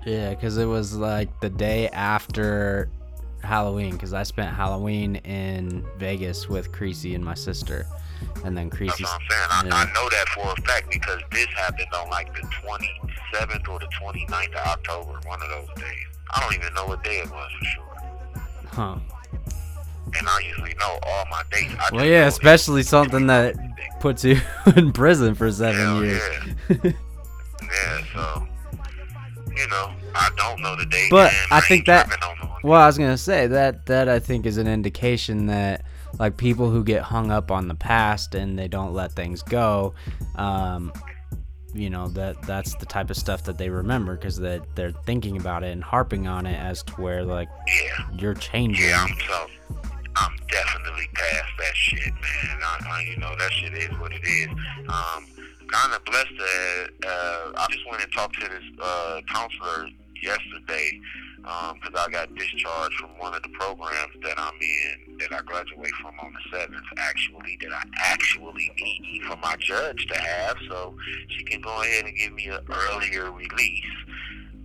Yeah, 0.07 0.31
because 0.31 0.57
it 0.57 0.65
was 0.65 0.95
like 0.97 1.29
the 1.41 1.51
day 1.51 1.89
after 1.91 2.89
Halloween, 3.43 3.93
because 3.93 4.13
I 4.15 4.23
spent 4.23 4.55
Halloween 4.55 5.17
in 5.17 5.85
Vegas 5.99 6.49
with 6.49 6.73
Creasy 6.73 7.15
and 7.15 7.25
my 7.25 7.35
sister, 7.35 7.87
and 8.45 8.57
then 8.57 8.71
Creasy. 8.71 9.03
That's 9.03 9.03
what 9.03 9.21
I'm 9.21 9.61
saying. 9.61 9.73
I, 9.73 9.83
I 9.83 9.93
know 9.93 10.09
that 10.09 10.29
for 10.29 10.53
a 10.53 10.63
fact 10.63 10.91
because 10.91 11.21
this 11.31 11.47
happened 11.57 11.89
on 11.95 12.09
like 12.11 12.33
the 12.35 12.43
27th 12.43 13.69
or 13.69 13.79
the 13.79 13.89
29th 14.01 14.49
of 14.55 14.67
October, 14.67 15.21
one 15.27 15.43
of 15.43 15.49
those 15.49 15.69
days. 15.77 16.07
I 16.31 16.41
don't 16.41 16.55
even 16.55 16.73
know 16.75 16.87
what 16.87 17.05
day 17.05 17.19
it 17.19 17.31
was 17.31 17.51
for 17.59 17.65
sure. 17.67 17.85
Huh. 18.69 18.97
And 20.19 20.29
I 20.29 20.41
usually 20.41 20.75
know 20.79 20.99
all 21.03 21.25
my 21.31 21.43
dates. 21.51 21.75
I 21.79 21.95
Well, 21.95 22.05
yeah, 22.05 22.27
especially 22.27 22.83
something 22.83 23.27
that 23.29 23.55
puts 24.01 24.25
you 24.25 24.41
in 24.77 24.93
prison 24.93 25.35
for 25.35 25.51
seven 25.51 25.81
Hell 25.81 26.05
years. 26.05 26.23
Yeah. 26.69 26.77
yeah, 27.63 28.05
so 28.15 28.49
you 29.57 29.69
know, 29.69 29.93
I 30.15 30.31
don't 30.37 30.61
know 30.61 30.77
the 30.77 30.87
date. 30.87 31.11
But 31.11 31.33
man. 31.33 31.47
I 31.51 31.61
think 31.61 31.87
that- 31.87 32.09
tripping 32.63 32.71
on 32.71 32.71
no 32.71 32.71
one. 32.71 32.73
Well, 32.73 32.81
I 32.83 32.87
was 32.87 32.99
gonna 32.99 33.19
say 33.19 33.47
that 33.49 33.87
that 33.87 34.09
I 34.09 34.19
think 34.19 34.47
is 34.47 34.57
an 34.57 34.67
indication 34.69 35.47
that 35.47 35.85
like 36.19 36.37
people 36.37 36.71
who 36.71 36.85
get 36.85 37.03
hung 37.03 37.31
up 37.31 37.51
on 37.51 37.69
the 37.69 37.75
past 37.75 38.35
and 38.35 38.59
they 38.59 38.69
don't 38.69 38.93
let 38.93 39.13
things 39.13 39.43
go, 39.43 39.95
um, 40.37 40.93
you 41.75 41.89
know 41.89 42.09
that 42.09 42.41
that's 42.43 42.75
the 42.77 42.87
type 42.87 43.09
of 43.11 43.17
stuff 43.17 43.45
that 43.45 43.57
they 43.59 43.71
remember 43.71 44.15
because 44.17 44.37
they 44.39 44.61
they're 44.75 44.93
thinking 45.07 45.37
about 45.39 45.63
it 45.65 45.73
and 45.73 45.83
harping 45.83 46.27
on 46.27 46.45
it 46.47 46.59
as 46.59 46.83
to 46.83 46.93
where 47.01 47.25
like 47.25 47.49
Yeah, 47.67 48.07
you're 48.19 48.35
changing. 48.35 48.85
yeah, 48.89 49.03
I'm 49.09 49.17
so. 49.27 49.47
I'm 50.15 50.37
definitely 50.51 51.09
past 51.15 51.49
that 51.59 51.75
shit, 51.75 52.13
man. 52.13 52.59
I, 52.63 52.79
I, 52.87 53.01
you 53.11 53.17
know, 53.17 53.35
that 53.39 53.51
shit 53.51 53.73
is 53.73 53.99
what 53.99 54.13
it 54.13 54.23
is. 54.23 54.49
Um, 54.81 55.25
kind 55.71 55.95
of 55.95 56.05
blessed 56.05 56.29
that 56.37 56.89
uh, 57.07 57.53
I 57.57 57.67
just 57.71 57.89
went 57.91 58.03
and 58.03 58.13
talked 58.13 58.35
to 58.39 58.47
this 58.47 58.63
uh, 58.79 59.23
counselor 59.33 59.89
yesterday 60.23 61.01
because 61.43 62.07
I 62.07 62.11
got 62.11 62.35
discharged 62.35 62.95
from 62.95 63.11
one 63.19 63.35
of 63.35 63.43
the 63.43 63.49
programs 63.51 64.15
that 64.23 64.39
I'm 64.39 64.55
in 64.61 65.19
that 65.19 65.33
I 65.33 65.43
graduate 65.43 65.93
from 66.01 66.15
on 66.21 66.33
the 66.33 66.57
seventh. 66.57 66.85
Actually, 66.99 67.59
that 67.63 67.73
I 67.73 67.83
actually 67.99 68.71
need 68.81 69.23
for 69.29 69.37
my 69.37 69.57
judge 69.59 70.07
to 70.07 70.19
have, 70.19 70.57
so 70.69 70.95
she 71.29 71.43
can 71.45 71.61
go 71.61 71.83
ahead 71.83 72.05
and 72.05 72.17
give 72.17 72.33
me 72.33 72.47
an 72.47 72.61
earlier 72.71 73.31
release. 73.33 73.85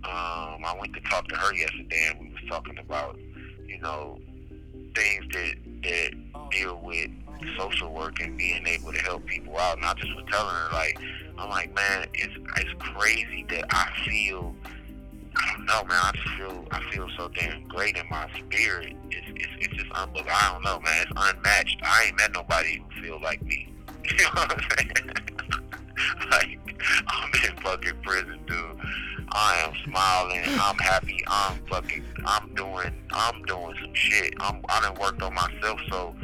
Um, 0.04 0.64
I 0.64 0.76
went 0.78 0.94
to 0.94 1.00
talk 1.00 1.26
to 1.28 1.36
her 1.36 1.54
yesterday, 1.54 2.10
and 2.10 2.20
we 2.20 2.28
was 2.28 2.42
talking 2.48 2.78
about, 2.78 3.18
you 3.66 3.80
know, 3.80 4.18
things 4.94 5.24
that 5.32 5.54
that 5.82 6.50
deal 6.50 6.80
with 6.82 7.10
social 7.56 7.92
work 7.92 8.20
and 8.20 8.36
being 8.36 8.66
able 8.66 8.92
to 8.92 8.98
help 9.00 9.26
people 9.26 9.56
out. 9.58 9.76
And 9.76 9.86
I 9.86 9.94
just 9.94 10.14
was 10.14 10.24
telling 10.30 10.54
her 10.54 10.72
like, 10.72 10.98
I'm 11.38 11.50
like, 11.50 11.74
man, 11.74 12.06
it's 12.14 12.34
it's 12.56 12.70
crazy 12.78 13.44
that 13.50 13.64
I 13.70 13.90
feel. 14.06 14.54
I 15.38 15.52
don't 15.52 15.66
know, 15.66 15.84
man. 15.84 15.98
I 16.02 16.12
feel 16.36 16.66
I 16.70 16.80
feel 16.90 17.08
so 17.16 17.28
damn 17.28 17.66
great 17.68 17.96
in 17.96 18.08
my 18.10 18.28
spirit. 18.38 18.96
It's 19.10 19.26
it's, 19.28 19.66
it's 19.66 19.74
just 19.74 19.92
unbelievable. 19.92 20.32
I 20.34 20.52
don't 20.52 20.64
know, 20.64 20.80
man. 20.80 21.02
It's 21.02 21.12
unmatched. 21.16 21.78
I 21.82 22.04
ain't 22.06 22.16
met 22.16 22.32
nobody 22.32 22.82
who 22.94 23.02
feel 23.02 23.20
like 23.20 23.42
me. 23.42 23.72
You 24.10 24.24
know 24.24 24.30
what 24.34 24.52
I'm 24.52 24.64
saying? 24.78 24.90
like 26.30 26.58
I'm 27.08 27.30
in 27.44 27.56
fucking 27.62 28.02
prison, 28.02 28.40
dude. 28.46 28.80
I 29.32 29.56
am 29.66 29.74
smiling. 29.84 30.42
I'm 30.60 30.78
happy. 30.78 31.22
I'm 31.26 31.58
fucking. 31.66 32.04
I'm 32.24 32.54
doing. 32.54 32.94
I'm 33.10 33.42
doing 33.42 33.74
some 33.80 33.94
shit. 33.94 34.34
I'm. 34.40 34.62
I 34.68 34.80
done 34.80 34.94
worked 35.00 35.22
on 35.22 35.34
myself 35.34 35.80
so 35.90 36.14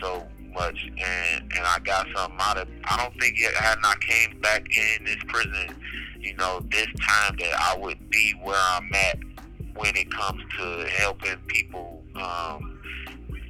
so 0.00 0.26
much, 0.54 0.84
and 0.86 1.52
and 1.56 1.66
I 1.66 1.78
got 1.84 2.06
something 2.14 2.38
out 2.40 2.58
of. 2.58 2.68
I 2.84 3.02
don't 3.02 3.18
think 3.20 3.38
it 3.38 3.54
had 3.54 3.80
not 3.82 4.00
came 4.00 4.38
back 4.40 4.64
in 4.76 5.04
this 5.04 5.16
prison. 5.26 5.74
You 6.22 6.34
know, 6.36 6.60
this 6.70 6.86
time 7.06 7.36
that 7.38 7.52
I 7.58 7.76
would 7.76 8.08
be 8.10 8.32
where 8.42 8.60
I'm 8.60 8.88
at 8.94 9.18
when 9.74 9.96
it 9.96 10.10
comes 10.10 10.42
to 10.58 10.86
helping 10.96 11.36
people 11.48 12.02
um, 12.14 12.80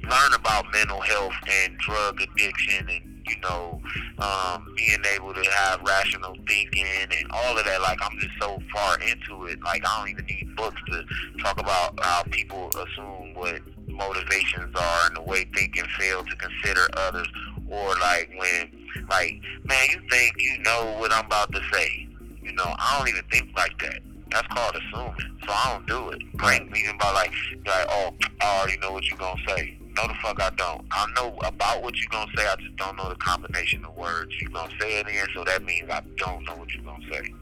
learn 0.03 0.33
about 0.33 0.65
mental 0.73 0.99
health 1.01 1.33
and 1.47 1.77
drug 1.77 2.19
addiction 2.21 2.89
and 2.89 3.23
you 3.27 3.39
know 3.41 3.79
um, 4.17 4.73
being 4.75 5.01
able 5.15 5.33
to 5.33 5.43
have 5.51 5.81
rational 5.81 6.35
thinking 6.47 6.85
and 6.99 7.31
all 7.31 7.57
of 7.57 7.63
that. 7.65 7.81
Like 7.81 7.99
I'm 8.01 8.17
just 8.19 8.33
so 8.41 8.59
far 8.73 8.99
into 8.99 9.45
it. 9.45 9.61
Like 9.63 9.83
I 9.87 9.99
don't 9.99 10.09
even 10.09 10.25
need 10.25 10.55
books 10.55 10.81
to 10.87 11.05
talk 11.41 11.59
about 11.59 11.99
how 12.01 12.23
people 12.23 12.69
assume 12.69 13.33
what 13.35 13.61
motivations 13.87 14.75
are 14.75 15.07
and 15.07 15.15
the 15.15 15.21
way 15.21 15.45
can 15.45 15.87
fail 15.99 16.23
to 16.23 16.35
consider 16.35 16.87
others. 16.97 17.27
Or 17.69 17.95
like 17.95 18.29
when, 18.37 18.71
like, 19.09 19.41
man, 19.63 19.87
you 19.91 20.01
think 20.09 20.35
you 20.37 20.59
know 20.59 20.95
what 20.99 21.11
I'm 21.11 21.25
about 21.25 21.51
to 21.53 21.61
say. 21.71 22.07
You 22.43 22.53
know, 22.53 22.75
I 22.77 22.97
don't 22.97 23.09
even 23.09 23.23
think 23.31 23.49
like 23.55 23.77
that. 23.81 23.99
That's 24.31 24.47
called 24.47 24.75
assuming. 24.75 25.15
So 25.45 25.51
I 25.51 25.71
don't 25.73 25.87
do 25.87 26.09
it. 26.09 26.21
Like 26.41 26.61
even 26.75 26.97
by 26.97 27.11
like, 27.11 27.31
like, 27.65 27.85
oh, 27.89 28.13
I 28.41 28.59
already 28.59 28.77
know 28.79 28.91
what 28.91 29.05
you're 29.05 29.17
gonna 29.17 29.39
say. 29.47 29.77
No, 29.95 30.07
the 30.07 30.15
fuck 30.23 30.41
I 30.41 30.49
don't. 30.51 30.83
I 30.91 31.05
know 31.15 31.37
about 31.43 31.83
what 31.83 31.95
you're 31.97 32.09
gonna 32.09 32.31
say. 32.35 32.45
I 32.47 32.55
just 32.55 32.75
don't 32.77 32.97
know 32.97 33.09
the 33.09 33.15
combination 33.15 33.85
of 33.85 33.95
words 33.95 34.33
you're 34.41 34.49
gonna 34.49 34.73
say 34.79 34.99
it 34.99 35.07
in. 35.07 35.25
So 35.35 35.43
that 35.43 35.63
means 35.63 35.89
I 35.89 36.01
don't 36.17 36.43
know 36.45 36.55
what 36.55 36.73
you're 36.73 36.83
gonna 36.83 37.05
say. 37.11 37.33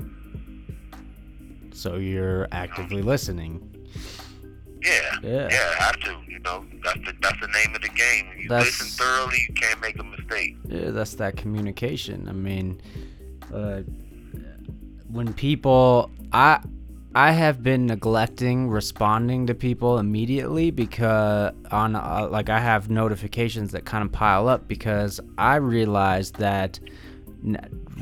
So 1.74 1.96
you're 1.96 2.48
actively 2.51 3.01
listening. 3.01 3.67
Yeah, 4.84 4.89
Yeah. 5.24 5.48
yeah, 5.51 5.74
have 5.79 6.00
to. 6.01 6.17
You 6.27 6.39
know, 6.39 6.65
that's 6.84 7.00
the 7.05 7.13
that's 7.22 7.39
the 7.39 7.48
name 7.48 7.74
of 7.75 7.81
the 7.81 7.89
game. 7.89 8.27
When 8.29 8.39
you 8.39 8.50
That's- 8.50 8.65
listen 8.81 8.88
thoroughly, 9.05 9.38
you 9.48 9.53
can't 9.53 9.79
make 9.79 9.98
a 10.00 10.03
mistake. 10.03 10.58
Yeah, 10.67 10.89
that's 10.89 11.13
that 11.15 11.38
communication. 11.38 12.27
I 12.27 12.34
mean, 12.34 12.81
uh, 13.53 13.81
when 15.12 15.34
people, 15.34 16.10
I, 16.32 16.62
I 17.13 17.32
have 17.32 17.62
been 17.62 17.86
neglecting 17.88 18.70
responding 18.70 19.48
to 19.48 19.53
people 19.53 20.00
immediately 20.00 20.72
because 20.72 21.53
on 21.70 21.96
uh, 21.96 22.27
like 22.32 22.50
I 22.50 22.60
have 22.60 22.89
notifications 22.89 23.74
that 23.74 23.84
kind 23.84 24.06
of 24.06 24.12
pile 24.13 24.48
up 24.48 24.68
because 24.68 25.20
I 25.38 25.56
realize 25.56 26.32
that 26.34 26.80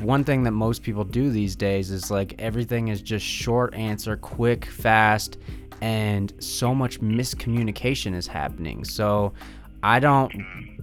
one 0.00 0.22
thing 0.22 0.44
that 0.44 0.52
most 0.52 0.82
people 0.82 1.02
do 1.02 1.30
these 1.30 1.56
days 1.56 1.90
is 1.90 2.10
like 2.10 2.34
everything 2.38 2.88
is 2.88 3.02
just 3.02 3.26
short 3.26 3.74
answer, 3.74 4.16
quick, 4.16 4.66
fast, 4.66 5.38
and 5.80 6.32
so 6.38 6.74
much 6.74 7.00
miscommunication 7.00 8.14
is 8.14 8.28
happening. 8.28 8.84
So 8.84 9.32
I 9.82 9.98
don't 9.98 10.32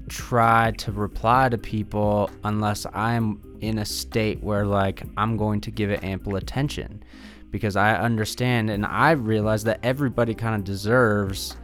try 0.09 0.71
to 0.71 0.91
reply 0.91 1.49
to 1.49 1.57
people 1.57 2.29
unless 2.43 2.85
I'm 2.93 3.41
in 3.61 3.79
a 3.79 3.85
state 3.85 4.41
where 4.43 4.65
like 4.65 5.03
I'm 5.17 5.37
going 5.37 5.61
to 5.61 5.71
give 5.71 5.89
it 5.89 6.03
ample 6.03 6.35
attention 6.35 7.03
because 7.51 7.75
I 7.75 7.95
understand 7.95 8.69
and 8.69 8.85
I 8.85 9.11
realize 9.11 9.63
that 9.65 9.79
everybody 9.83 10.33
kind 10.33 10.55
of 10.55 10.63
deserves 10.63 11.55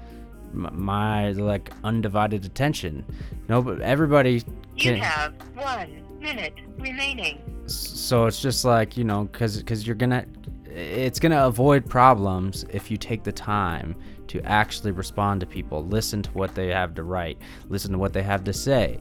my 0.54 1.32
like 1.32 1.72
undivided 1.84 2.46
attention. 2.46 3.06
No, 3.50 3.62
but 3.62 3.82
everybody 3.82 4.44
You 4.76 4.96
have 4.96 5.34
one 5.56 6.04
minute 6.20 6.54
remaining. 6.78 7.42
so 7.68 8.26
it's 8.26 8.42
just 8.42 8.64
like 8.66 8.96
you 8.98 9.04
know 9.04 9.26
because 9.26 9.58
because 9.58 9.86
you're 9.86 9.96
gonna 9.96 10.26
it's 10.66 11.20
gonna 11.20 11.46
avoid 11.46 11.88
problems 11.90 12.66
if 12.70 12.90
you 12.90 12.98
take 12.98 13.24
the 13.24 13.32
time 13.32 13.96
to 14.34 14.42
actually 14.46 14.92
respond 14.92 15.40
to 15.42 15.46
people 15.46 15.86
listen 15.86 16.22
to 16.24 16.30
what 16.32 16.54
they 16.56 16.68
have 16.70 16.96
to 16.96 17.04
write 17.04 17.38
listen 17.70 17.92
to 17.92 17.98
what 18.00 18.14
they 18.14 18.24
have 18.24 18.44
to 18.44 18.52
say 18.52 19.00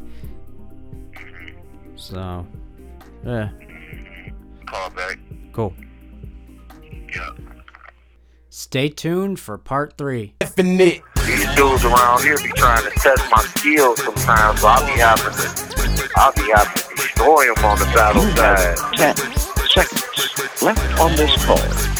so 1.96 2.46
yeah 3.24 3.48
Call 4.66 4.90
back. 4.90 5.18
cool 5.52 5.74
Yeah. 7.14 7.30
stay 8.50 8.88
tuned 8.88 9.40
for 9.40 9.56
part 9.58 9.96
three 9.96 10.34
Infinite. 10.40 11.02
These 11.26 11.54
dudes 11.54 11.84
around 11.84 12.22
here 12.24 12.36
be 12.36 12.50
trying 12.56 12.82
to 12.84 12.90
test 12.90 13.22
my 13.30 13.40
skills 13.56 14.02
sometimes, 14.02 14.60
so 14.60 14.66
I'll 14.66 14.84
be 14.84 15.00
having 15.00 15.32
to, 15.32 16.10
I'll 16.16 16.32
be 16.32 16.50
having 16.52 16.82
to 16.82 16.94
destroy 16.96 17.46
them 17.54 17.64
on 17.64 17.78
the 17.78 17.84
battle 17.94 18.22
side. 18.34 18.76
10 18.96 19.16
seconds 19.70 20.62
left 20.62 21.00
on 21.00 21.14
this 21.14 21.44
call. 21.46 21.91